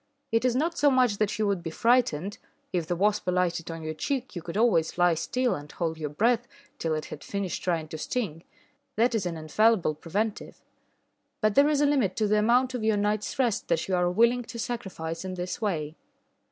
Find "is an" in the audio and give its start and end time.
9.13-9.37